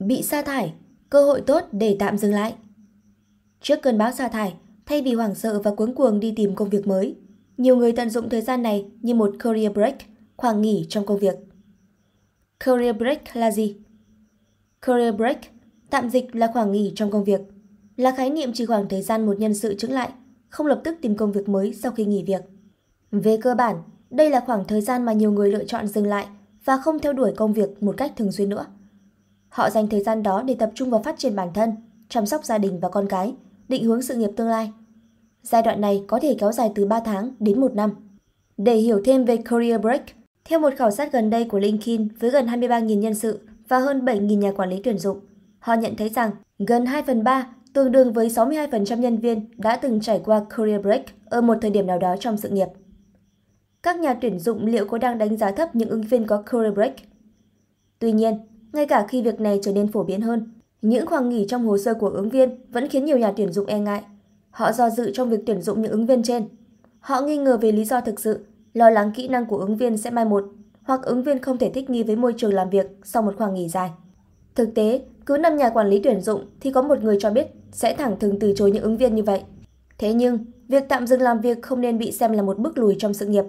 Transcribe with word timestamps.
Bị 0.00 0.22
sa 0.22 0.42
thải, 0.42 0.72
cơ 1.10 1.24
hội 1.24 1.40
tốt 1.40 1.62
để 1.72 1.96
tạm 1.98 2.18
dừng 2.18 2.32
lại. 2.32 2.54
Trước 3.60 3.82
cơn 3.82 3.98
bão 3.98 4.12
sa 4.12 4.28
thải, 4.28 4.54
thay 4.86 5.02
vì 5.02 5.14
hoảng 5.14 5.34
sợ 5.34 5.60
và 5.64 5.74
cuống 5.74 5.94
cuồng 5.94 6.20
đi 6.20 6.32
tìm 6.36 6.54
công 6.54 6.68
việc 6.68 6.86
mới, 6.86 7.16
nhiều 7.56 7.76
người 7.76 7.92
tận 7.92 8.10
dụng 8.10 8.28
thời 8.28 8.40
gian 8.40 8.62
này 8.62 8.86
như 9.02 9.14
một 9.14 9.34
career 9.38 9.72
break, 9.72 9.96
khoảng 10.36 10.62
nghỉ 10.62 10.86
trong 10.88 11.06
công 11.06 11.18
việc. 11.18 11.34
Career 12.64 12.96
break 12.96 13.36
là 13.36 13.50
gì? 13.50 13.76
Career 14.82 15.14
break, 15.14 15.38
tạm 15.90 16.10
dịch 16.10 16.36
là 16.36 16.50
khoảng 16.52 16.72
nghỉ 16.72 16.92
trong 16.94 17.10
công 17.10 17.24
việc, 17.24 17.40
là 17.96 18.14
khái 18.16 18.30
niệm 18.30 18.50
chỉ 18.54 18.66
khoảng 18.66 18.88
thời 18.88 19.02
gian 19.02 19.26
một 19.26 19.38
nhân 19.38 19.54
sự 19.54 19.74
chứng 19.74 19.92
lại, 19.92 20.10
không 20.48 20.66
lập 20.66 20.80
tức 20.84 20.98
tìm 21.02 21.16
công 21.16 21.32
việc 21.32 21.48
mới 21.48 21.74
sau 21.74 21.92
khi 21.92 22.04
nghỉ 22.04 22.24
việc. 22.26 22.42
Về 23.10 23.36
cơ 23.36 23.54
bản, 23.54 23.82
đây 24.10 24.30
là 24.30 24.40
khoảng 24.40 24.64
thời 24.64 24.80
gian 24.80 25.04
mà 25.04 25.12
nhiều 25.12 25.32
người 25.32 25.52
lựa 25.52 25.64
chọn 25.64 25.88
dừng 25.88 26.06
lại 26.06 26.26
và 26.64 26.76
không 26.76 26.98
theo 26.98 27.12
đuổi 27.12 27.32
công 27.36 27.52
việc 27.52 27.82
một 27.82 27.94
cách 27.96 28.12
thường 28.16 28.32
xuyên 28.32 28.48
nữa. 28.48 28.66
Họ 29.50 29.70
dành 29.70 29.88
thời 29.88 30.00
gian 30.00 30.22
đó 30.22 30.42
để 30.42 30.54
tập 30.54 30.70
trung 30.74 30.90
vào 30.90 31.02
phát 31.02 31.18
triển 31.18 31.36
bản 31.36 31.48
thân, 31.54 31.72
chăm 32.08 32.26
sóc 32.26 32.44
gia 32.44 32.58
đình 32.58 32.80
và 32.80 32.88
con 32.88 33.06
cái, 33.08 33.34
định 33.68 33.84
hướng 33.84 34.02
sự 34.02 34.14
nghiệp 34.14 34.30
tương 34.36 34.48
lai. 34.48 34.72
Giai 35.42 35.62
đoạn 35.62 35.80
này 35.80 36.04
có 36.06 36.20
thể 36.22 36.36
kéo 36.38 36.52
dài 36.52 36.72
từ 36.74 36.86
3 36.86 37.00
tháng 37.00 37.30
đến 37.38 37.60
1 37.60 37.74
năm. 37.74 37.90
Để 38.56 38.74
hiểu 38.76 39.00
thêm 39.04 39.24
về 39.24 39.36
Career 39.36 39.80
Break, 39.80 40.02
theo 40.44 40.60
một 40.60 40.70
khảo 40.76 40.90
sát 40.90 41.12
gần 41.12 41.30
đây 41.30 41.44
của 41.44 41.58
LinkedIn 41.58 42.08
với 42.20 42.30
gần 42.30 42.46
23.000 42.46 42.98
nhân 42.98 43.14
sự 43.14 43.40
và 43.68 43.78
hơn 43.78 44.04
7.000 44.04 44.38
nhà 44.38 44.52
quản 44.52 44.70
lý 44.70 44.80
tuyển 44.84 44.98
dụng, 44.98 45.20
họ 45.58 45.74
nhận 45.74 45.96
thấy 45.96 46.08
rằng 46.08 46.30
gần 46.58 46.86
2 46.86 47.02
phần 47.02 47.24
3, 47.24 47.46
tương 47.72 47.92
đương 47.92 48.12
với 48.12 48.28
62% 48.28 48.98
nhân 48.98 49.18
viên 49.18 49.50
đã 49.56 49.76
từng 49.76 50.00
trải 50.00 50.20
qua 50.24 50.44
Career 50.56 50.82
Break 50.82 51.04
ở 51.24 51.40
một 51.40 51.58
thời 51.62 51.70
điểm 51.70 51.86
nào 51.86 51.98
đó 51.98 52.16
trong 52.20 52.36
sự 52.36 52.48
nghiệp. 52.48 52.68
Các 53.82 53.98
nhà 53.98 54.14
tuyển 54.14 54.38
dụng 54.38 54.66
liệu 54.66 54.86
có 54.86 54.98
đang 54.98 55.18
đánh 55.18 55.36
giá 55.36 55.50
thấp 55.50 55.74
những 55.74 55.88
ứng 55.88 56.02
viên 56.02 56.26
có 56.26 56.42
Career 56.42 56.74
Break? 56.74 56.94
Tuy 57.98 58.12
nhiên, 58.12 58.38
ngay 58.72 58.86
cả 58.86 59.06
khi 59.08 59.22
việc 59.22 59.40
này 59.40 59.58
trở 59.62 59.72
nên 59.72 59.92
phổ 59.92 60.02
biến 60.02 60.20
hơn, 60.20 60.50
những 60.82 61.06
khoảng 61.06 61.28
nghỉ 61.28 61.46
trong 61.48 61.66
hồ 61.66 61.78
sơ 61.78 61.94
của 61.94 62.08
ứng 62.08 62.28
viên 62.28 62.50
vẫn 62.72 62.88
khiến 62.88 63.04
nhiều 63.04 63.18
nhà 63.18 63.32
tuyển 63.36 63.52
dụng 63.52 63.66
e 63.66 63.78
ngại. 63.78 64.02
Họ 64.50 64.72
do 64.72 64.90
dự 64.90 65.10
trong 65.14 65.30
việc 65.30 65.40
tuyển 65.46 65.62
dụng 65.62 65.82
những 65.82 65.92
ứng 65.92 66.06
viên 66.06 66.22
trên. 66.22 66.48
Họ 67.00 67.20
nghi 67.20 67.36
ngờ 67.36 67.56
về 67.56 67.72
lý 67.72 67.84
do 67.84 68.00
thực 68.00 68.20
sự, 68.20 68.46
lo 68.74 68.90
lắng 68.90 69.12
kỹ 69.14 69.28
năng 69.28 69.46
của 69.46 69.56
ứng 69.56 69.76
viên 69.76 69.96
sẽ 69.96 70.10
mai 70.10 70.24
một, 70.24 70.44
hoặc 70.82 71.02
ứng 71.02 71.22
viên 71.22 71.38
không 71.38 71.58
thể 71.58 71.70
thích 71.70 71.90
nghi 71.90 72.02
với 72.02 72.16
môi 72.16 72.34
trường 72.36 72.54
làm 72.54 72.70
việc 72.70 72.86
sau 73.04 73.22
một 73.22 73.34
khoảng 73.38 73.54
nghỉ 73.54 73.68
dài. 73.68 73.90
Thực 74.54 74.74
tế, 74.74 75.02
cứ 75.26 75.36
năm 75.36 75.56
nhà 75.56 75.68
quản 75.68 75.88
lý 75.88 76.00
tuyển 76.04 76.20
dụng 76.20 76.44
thì 76.60 76.72
có 76.72 76.82
một 76.82 77.02
người 77.02 77.16
cho 77.20 77.30
biết 77.30 77.46
sẽ 77.72 77.94
thẳng 77.94 78.16
thừng 78.20 78.38
từ 78.38 78.52
chối 78.56 78.70
những 78.70 78.82
ứng 78.82 78.96
viên 78.96 79.14
như 79.14 79.22
vậy. 79.22 79.42
Thế 79.98 80.12
nhưng, 80.12 80.38
việc 80.68 80.84
tạm 80.88 81.06
dừng 81.06 81.22
làm 81.22 81.40
việc 81.40 81.62
không 81.62 81.80
nên 81.80 81.98
bị 81.98 82.12
xem 82.12 82.32
là 82.32 82.42
một 82.42 82.58
bước 82.58 82.78
lùi 82.78 82.96
trong 82.98 83.14
sự 83.14 83.26
nghiệp. 83.26 83.44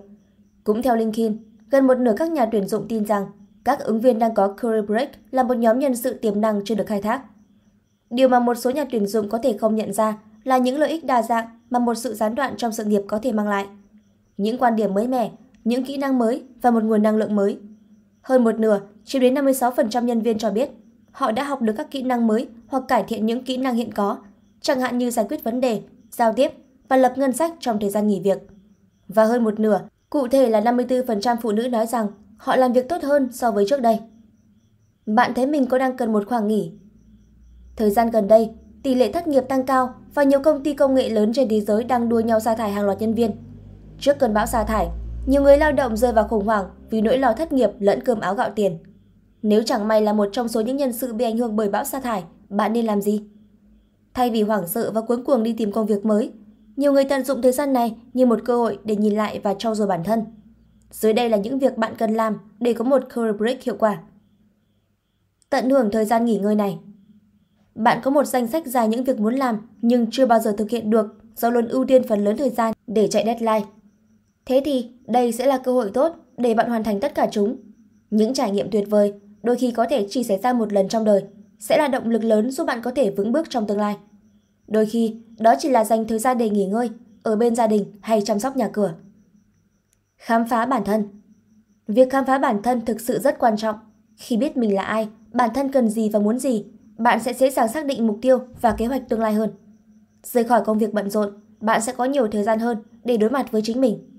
Cũng 0.63 0.81
theo 0.81 0.95
LinkedIn, 0.95 1.37
gần 1.71 1.87
một 1.87 1.97
nửa 1.97 2.13
các 2.17 2.31
nhà 2.31 2.45
tuyển 2.45 2.67
dụng 2.67 2.87
tin 2.87 3.05
rằng 3.05 3.25
các 3.63 3.79
ứng 3.79 4.01
viên 4.01 4.19
đang 4.19 4.33
có 4.33 4.47
career 4.47 4.85
break 4.85 5.09
là 5.31 5.43
một 5.43 5.57
nhóm 5.57 5.79
nhân 5.79 5.95
sự 5.95 6.13
tiềm 6.13 6.41
năng 6.41 6.61
chưa 6.65 6.75
được 6.75 6.87
khai 6.87 7.01
thác. 7.01 7.21
Điều 8.09 8.29
mà 8.29 8.39
một 8.39 8.57
số 8.57 8.69
nhà 8.69 8.85
tuyển 8.91 9.07
dụng 9.07 9.29
có 9.29 9.37
thể 9.37 9.57
không 9.57 9.75
nhận 9.75 9.93
ra 9.93 10.17
là 10.43 10.57
những 10.57 10.79
lợi 10.79 10.89
ích 10.89 11.05
đa 11.05 11.21
dạng 11.21 11.45
mà 11.69 11.79
một 11.79 11.95
sự 11.95 12.13
gián 12.13 12.35
đoạn 12.35 12.53
trong 12.57 12.71
sự 12.71 12.83
nghiệp 12.85 13.01
có 13.07 13.19
thể 13.19 13.31
mang 13.31 13.47
lại. 13.47 13.65
Những 14.37 14.57
quan 14.57 14.75
điểm 14.75 14.93
mới 14.93 15.07
mẻ, 15.07 15.31
những 15.63 15.85
kỹ 15.85 15.97
năng 15.97 16.19
mới 16.19 16.43
và 16.61 16.71
một 16.71 16.83
nguồn 16.83 17.03
năng 17.03 17.17
lượng 17.17 17.35
mới. 17.35 17.59
Hơn 18.21 18.43
một 18.43 18.59
nửa, 18.59 18.79
chiếm 19.05 19.21
đến 19.21 19.33
56% 19.33 20.03
nhân 20.03 20.21
viên 20.21 20.37
cho 20.37 20.51
biết 20.51 20.69
họ 21.11 21.31
đã 21.31 21.43
học 21.43 21.61
được 21.61 21.73
các 21.77 21.91
kỹ 21.91 22.01
năng 22.01 22.27
mới 22.27 22.47
hoặc 22.67 22.83
cải 22.87 23.03
thiện 23.03 23.25
những 23.25 23.43
kỹ 23.43 23.57
năng 23.57 23.75
hiện 23.75 23.91
có, 23.91 24.17
chẳng 24.61 24.79
hạn 24.81 24.97
như 24.97 25.11
giải 25.11 25.25
quyết 25.29 25.43
vấn 25.43 25.61
đề, 25.61 25.81
giao 26.11 26.33
tiếp 26.33 26.51
và 26.87 26.97
lập 26.97 27.13
ngân 27.15 27.31
sách 27.31 27.53
trong 27.59 27.79
thời 27.79 27.89
gian 27.89 28.07
nghỉ 28.07 28.19
việc. 28.19 28.37
Và 29.07 29.25
hơn 29.25 29.43
một 29.43 29.59
nửa, 29.59 29.81
cụ 30.09 30.27
thể 30.27 30.49
là 30.49 30.61
54% 30.61 31.35
phụ 31.41 31.51
nữ 31.51 31.67
nói 31.67 31.87
rằng 31.87 32.07
họ 32.41 32.55
làm 32.55 32.73
việc 32.73 32.89
tốt 32.89 33.03
hơn 33.03 33.29
so 33.31 33.51
với 33.51 33.65
trước 33.67 33.81
đây. 33.81 33.99
Bạn 35.05 35.33
thấy 35.33 35.45
mình 35.45 35.65
có 35.65 35.77
đang 35.77 35.97
cần 35.97 36.13
một 36.13 36.23
khoảng 36.27 36.47
nghỉ? 36.47 36.71
Thời 37.75 37.91
gian 37.91 38.09
gần 38.09 38.27
đây, 38.27 38.49
tỷ 38.83 38.95
lệ 38.95 39.11
thất 39.11 39.27
nghiệp 39.27 39.41
tăng 39.49 39.65
cao 39.65 39.93
và 40.13 40.23
nhiều 40.23 40.39
công 40.39 40.63
ty 40.63 40.73
công 40.73 40.95
nghệ 40.95 41.09
lớn 41.09 41.33
trên 41.33 41.49
thế 41.49 41.61
giới 41.61 41.83
đang 41.83 42.09
đua 42.09 42.19
nhau 42.19 42.39
sa 42.39 42.55
thải 42.55 42.71
hàng 42.71 42.85
loạt 42.85 43.01
nhân 43.01 43.13
viên. 43.13 43.31
Trước 43.99 44.19
cơn 44.19 44.33
bão 44.33 44.45
sa 44.45 44.63
thải, 44.63 44.87
nhiều 45.25 45.41
người 45.41 45.57
lao 45.57 45.71
động 45.71 45.97
rơi 45.97 46.13
vào 46.13 46.27
khủng 46.27 46.45
hoảng 46.45 46.65
vì 46.89 47.01
nỗi 47.01 47.17
lo 47.17 47.33
thất 47.33 47.53
nghiệp 47.53 47.69
lẫn 47.79 48.01
cơm 48.05 48.19
áo 48.19 48.35
gạo 48.35 48.49
tiền. 48.55 48.77
Nếu 49.41 49.63
chẳng 49.63 49.87
may 49.87 50.01
là 50.01 50.13
một 50.13 50.29
trong 50.31 50.47
số 50.47 50.61
những 50.61 50.77
nhân 50.77 50.93
sự 50.93 51.13
bị 51.13 51.25
ảnh 51.25 51.37
hưởng 51.37 51.55
bởi 51.55 51.69
bão 51.69 51.83
sa 51.83 51.99
thải, 51.99 52.23
bạn 52.49 52.73
nên 52.73 52.85
làm 52.85 53.01
gì? 53.01 53.23
Thay 54.13 54.29
vì 54.29 54.41
hoảng 54.41 54.67
sợ 54.67 54.91
và 54.91 55.01
cuống 55.01 55.23
cuồng 55.23 55.43
đi 55.43 55.53
tìm 55.53 55.71
công 55.71 55.85
việc 55.85 56.05
mới, 56.05 56.31
nhiều 56.75 56.93
người 56.93 57.03
tận 57.03 57.23
dụng 57.23 57.41
thời 57.41 57.51
gian 57.51 57.73
này 57.73 57.95
như 58.13 58.25
một 58.25 58.39
cơ 58.45 58.57
hội 58.57 58.77
để 58.83 58.95
nhìn 58.95 59.15
lại 59.15 59.39
và 59.43 59.53
trau 59.53 59.75
dồi 59.75 59.87
bản 59.87 60.03
thân. 60.03 60.23
Dưới 60.91 61.13
đây 61.13 61.29
là 61.29 61.37
những 61.37 61.59
việc 61.59 61.77
bạn 61.77 61.93
cần 61.97 62.13
làm 62.13 62.37
để 62.59 62.73
có 62.73 62.83
một 62.83 63.03
career 63.15 63.35
break 63.35 63.63
hiệu 63.63 63.75
quả. 63.79 64.01
Tận 65.49 65.69
hưởng 65.69 65.91
thời 65.91 66.05
gian 66.05 66.25
nghỉ 66.25 66.37
ngơi 66.37 66.55
này. 66.55 66.79
Bạn 67.75 67.99
có 68.03 68.11
một 68.11 68.23
danh 68.23 68.47
sách 68.47 68.67
dài 68.67 68.87
những 68.87 69.03
việc 69.03 69.19
muốn 69.19 69.35
làm 69.35 69.67
nhưng 69.81 70.11
chưa 70.11 70.25
bao 70.25 70.39
giờ 70.39 70.55
thực 70.57 70.69
hiện 70.69 70.89
được 70.89 71.05
do 71.35 71.49
luôn 71.49 71.67
ưu 71.67 71.85
tiên 71.85 72.07
phần 72.07 72.23
lớn 72.23 72.37
thời 72.37 72.49
gian 72.49 72.73
để 72.87 73.07
chạy 73.07 73.25
deadline. 73.25 73.65
Thế 74.45 74.61
thì 74.65 74.89
đây 75.07 75.31
sẽ 75.31 75.45
là 75.45 75.57
cơ 75.57 75.73
hội 75.73 75.91
tốt 75.93 76.15
để 76.37 76.53
bạn 76.53 76.69
hoàn 76.69 76.83
thành 76.83 76.99
tất 76.99 77.15
cả 77.15 77.27
chúng. 77.31 77.57
Những 78.09 78.33
trải 78.33 78.51
nghiệm 78.51 78.71
tuyệt 78.71 78.89
vời 78.89 79.13
đôi 79.43 79.55
khi 79.55 79.71
có 79.71 79.85
thể 79.89 80.07
chỉ 80.09 80.23
xảy 80.23 80.37
ra 80.37 80.53
một 80.53 80.73
lần 80.73 80.87
trong 80.87 81.05
đời 81.05 81.23
sẽ 81.59 81.77
là 81.77 81.87
động 81.87 82.09
lực 82.09 82.23
lớn 82.23 82.51
giúp 82.51 82.67
bạn 82.67 82.81
có 82.81 82.91
thể 82.91 83.11
vững 83.11 83.31
bước 83.31 83.49
trong 83.49 83.67
tương 83.67 83.77
lai. 83.77 83.97
Đôi 84.67 84.85
khi, 84.85 85.15
đó 85.39 85.55
chỉ 85.59 85.69
là 85.69 85.83
dành 85.83 86.07
thời 86.07 86.19
gian 86.19 86.37
để 86.37 86.49
nghỉ 86.49 86.65
ngơi, 86.65 86.89
ở 87.23 87.35
bên 87.35 87.55
gia 87.55 87.67
đình 87.67 87.85
hay 88.01 88.21
chăm 88.21 88.39
sóc 88.39 88.57
nhà 88.57 88.67
cửa. 88.67 88.93
Khám 90.21 90.47
phá 90.47 90.65
bản 90.65 90.83
thân 90.83 91.07
Việc 91.87 92.09
khám 92.09 92.25
phá 92.25 92.37
bản 92.37 92.61
thân 92.61 92.85
thực 92.85 93.01
sự 93.01 93.19
rất 93.19 93.39
quan 93.39 93.57
trọng. 93.57 93.75
Khi 94.17 94.37
biết 94.37 94.57
mình 94.57 94.75
là 94.75 94.83
ai, 94.83 95.09
bản 95.33 95.49
thân 95.53 95.71
cần 95.71 95.89
gì 95.89 96.09
và 96.09 96.19
muốn 96.19 96.39
gì, 96.39 96.65
bạn 96.97 97.19
sẽ 97.23 97.33
dễ 97.33 97.49
dàng 97.49 97.67
xác 97.67 97.85
định 97.85 98.07
mục 98.07 98.19
tiêu 98.21 98.39
và 98.61 98.71
kế 98.71 98.85
hoạch 98.85 99.09
tương 99.09 99.19
lai 99.19 99.33
hơn. 99.33 99.49
Rời 100.23 100.43
khỏi 100.43 100.61
công 100.65 100.77
việc 100.77 100.93
bận 100.93 101.09
rộn, 101.09 101.33
bạn 101.59 101.81
sẽ 101.81 101.93
có 101.93 102.05
nhiều 102.05 102.27
thời 102.27 102.43
gian 102.43 102.59
hơn 102.59 102.77
để 103.03 103.17
đối 103.17 103.29
mặt 103.29 103.51
với 103.51 103.61
chính 103.61 103.81
mình. 103.81 104.09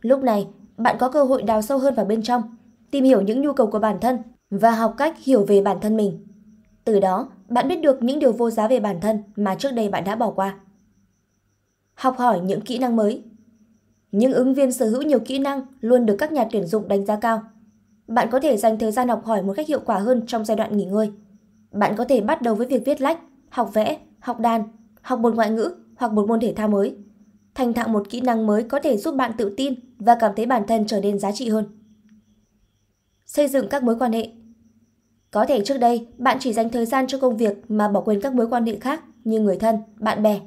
Lúc 0.00 0.22
này, 0.22 0.48
bạn 0.76 0.96
có 0.98 1.08
cơ 1.08 1.24
hội 1.24 1.42
đào 1.42 1.62
sâu 1.62 1.78
hơn 1.78 1.94
vào 1.94 2.06
bên 2.06 2.22
trong, 2.22 2.56
tìm 2.90 3.04
hiểu 3.04 3.20
những 3.20 3.42
nhu 3.42 3.52
cầu 3.52 3.66
của 3.66 3.78
bản 3.78 3.98
thân 4.00 4.18
và 4.50 4.70
học 4.70 4.94
cách 4.98 5.16
hiểu 5.24 5.44
về 5.44 5.62
bản 5.62 5.80
thân 5.80 5.96
mình. 5.96 6.26
Từ 6.84 7.00
đó, 7.00 7.28
bạn 7.48 7.68
biết 7.68 7.80
được 7.80 8.02
những 8.02 8.18
điều 8.18 8.32
vô 8.32 8.50
giá 8.50 8.68
về 8.68 8.80
bản 8.80 9.00
thân 9.00 9.22
mà 9.36 9.54
trước 9.54 9.70
đây 9.70 9.88
bạn 9.88 10.04
đã 10.04 10.16
bỏ 10.16 10.30
qua. 10.30 10.58
Học 11.94 12.18
hỏi 12.18 12.40
những 12.40 12.60
kỹ 12.60 12.78
năng 12.78 12.96
mới 12.96 13.24
những 14.12 14.32
ứng 14.32 14.54
viên 14.54 14.72
sở 14.72 14.88
hữu 14.88 15.02
nhiều 15.02 15.20
kỹ 15.20 15.38
năng 15.38 15.66
luôn 15.80 16.06
được 16.06 16.16
các 16.18 16.32
nhà 16.32 16.48
tuyển 16.50 16.66
dụng 16.66 16.88
đánh 16.88 17.06
giá 17.06 17.16
cao. 17.16 17.42
Bạn 18.08 18.28
có 18.30 18.40
thể 18.40 18.56
dành 18.56 18.78
thời 18.78 18.92
gian 18.92 19.08
học 19.08 19.24
hỏi 19.24 19.42
một 19.42 19.52
cách 19.56 19.68
hiệu 19.68 19.80
quả 19.84 19.98
hơn 19.98 20.22
trong 20.26 20.44
giai 20.44 20.56
đoạn 20.56 20.76
nghỉ 20.76 20.84
ngơi. 20.84 21.12
Bạn 21.72 21.94
có 21.96 22.04
thể 22.04 22.20
bắt 22.20 22.42
đầu 22.42 22.54
với 22.54 22.66
việc 22.66 22.82
viết 22.86 23.00
lách, 23.00 23.18
học 23.48 23.70
vẽ, 23.74 23.98
học 24.20 24.40
đàn, 24.40 24.62
học 25.00 25.18
một 25.18 25.34
ngoại 25.34 25.50
ngữ 25.50 25.74
hoặc 25.96 26.12
một 26.12 26.28
môn 26.28 26.40
thể 26.40 26.52
thao 26.56 26.68
mới. 26.68 26.96
Thành 27.54 27.72
thạo 27.72 27.88
một 27.88 28.10
kỹ 28.10 28.20
năng 28.20 28.46
mới 28.46 28.62
có 28.62 28.78
thể 28.80 28.96
giúp 28.96 29.14
bạn 29.14 29.32
tự 29.38 29.54
tin 29.56 29.74
và 29.98 30.16
cảm 30.20 30.32
thấy 30.36 30.46
bản 30.46 30.62
thân 30.68 30.86
trở 30.86 31.00
nên 31.00 31.18
giá 31.18 31.32
trị 31.32 31.48
hơn. 31.48 31.64
Xây 33.26 33.48
dựng 33.48 33.68
các 33.68 33.82
mối 33.82 33.96
quan 33.98 34.12
hệ 34.12 34.30
Có 35.30 35.44
thể 35.46 35.64
trước 35.64 35.78
đây 35.78 36.06
bạn 36.18 36.36
chỉ 36.40 36.52
dành 36.52 36.70
thời 36.70 36.86
gian 36.86 37.06
cho 37.06 37.18
công 37.18 37.36
việc 37.36 37.70
mà 37.70 37.88
bỏ 37.88 38.00
quên 38.00 38.20
các 38.20 38.34
mối 38.34 38.48
quan 38.48 38.66
hệ 38.66 38.76
khác 38.78 39.04
như 39.24 39.40
người 39.40 39.56
thân, 39.56 39.76
bạn 39.98 40.22
bè 40.22 40.40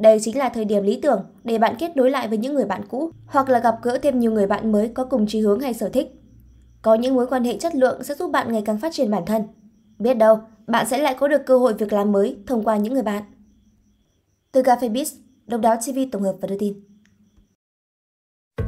đây 0.00 0.18
chính 0.22 0.38
là 0.38 0.48
thời 0.48 0.64
điểm 0.64 0.82
lý 0.82 1.00
tưởng 1.02 1.24
để 1.44 1.58
bạn 1.58 1.74
kết 1.78 1.96
nối 1.96 2.10
lại 2.10 2.28
với 2.28 2.38
những 2.38 2.54
người 2.54 2.64
bạn 2.64 2.82
cũ 2.88 3.10
hoặc 3.26 3.48
là 3.48 3.58
gặp 3.58 3.74
gỡ 3.82 3.98
thêm 4.02 4.18
nhiều 4.18 4.32
người 4.32 4.46
bạn 4.46 4.72
mới 4.72 4.88
có 4.88 5.04
cùng 5.04 5.26
chí 5.26 5.40
hướng 5.40 5.60
hay 5.60 5.74
sở 5.74 5.88
thích. 5.88 6.06
Có 6.82 6.94
những 6.94 7.14
mối 7.14 7.26
quan 7.26 7.44
hệ 7.44 7.58
chất 7.58 7.74
lượng 7.74 8.04
sẽ 8.04 8.14
giúp 8.14 8.30
bạn 8.30 8.52
ngày 8.52 8.62
càng 8.66 8.78
phát 8.78 8.92
triển 8.92 9.10
bản 9.10 9.22
thân. 9.26 9.42
Biết 9.98 10.14
đâu, 10.14 10.40
bạn 10.66 10.86
sẽ 10.88 10.98
lại 10.98 11.16
có 11.18 11.28
được 11.28 11.46
cơ 11.46 11.58
hội 11.58 11.74
việc 11.74 11.92
làm 11.92 12.12
mới 12.12 12.36
thông 12.46 12.64
qua 12.64 12.76
những 12.76 12.92
người 12.92 13.02
bạn. 13.02 13.22
Từ 14.52 14.62
Cà 14.62 14.76
phê 14.76 14.88
Biz, 14.88 15.06
Độc 15.46 15.60
đáo 15.60 15.76
TV 15.76 15.98
tổng 16.12 16.22
hợp 16.22 16.34
và 16.40 16.48
đưa 16.48 16.58
tin. 16.58 16.74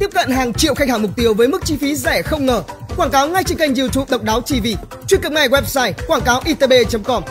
Tiếp 0.00 0.10
cận 0.14 0.30
hàng 0.30 0.52
triệu 0.52 0.74
khách 0.74 0.88
hàng 0.88 1.02
mục 1.02 1.10
tiêu 1.16 1.34
với 1.34 1.48
mức 1.48 1.64
chi 1.64 1.76
phí 1.76 1.94
rẻ 1.96 2.22
không 2.22 2.46
ngờ. 2.46 2.62
Quảng 2.96 3.10
cáo 3.10 3.28
ngay 3.28 3.44
trên 3.44 3.58
kênh 3.58 3.74
YouTube 3.74 4.06
Độc 4.10 4.22
đáo 4.22 4.40
TV. 4.40 4.66
Truy 5.06 5.18
cập 5.22 5.32
ngay 5.32 5.48
website 5.48 5.92
quảng 6.08 6.22
cáo 6.24 6.40
itb.com 6.44 7.22